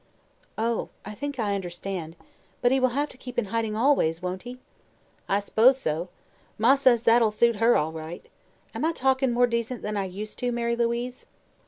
"Oh; 0.57 0.89
I 1.05 1.13
think 1.13 1.37
I 1.37 1.53
understand. 1.53 2.15
But 2.59 2.71
he 2.71 2.79
will 2.79 2.87
have 2.97 3.07
to 3.09 3.19
keep 3.19 3.37
in 3.37 3.45
hiding 3.53 3.75
always, 3.75 4.19
won't 4.19 4.41
he?" 4.41 4.57
"I 5.29 5.37
s'pose 5.39 5.77
so. 5.79 6.09
Ma 6.57 6.73
says 6.73 7.03
that'll 7.03 7.29
suit 7.29 7.57
her, 7.57 7.77
all 7.77 7.91
right. 7.91 8.25
Am 8.73 8.83
I 8.83 8.93
talkin' 8.93 9.31
more 9.31 9.45
decent 9.45 9.83
than 9.83 9.97
I 9.97 10.05
used 10.05 10.39
to, 10.39 10.51
Mary 10.51 10.75
Louise?" 10.75 11.27